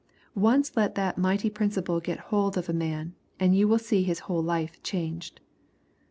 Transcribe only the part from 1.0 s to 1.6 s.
mighty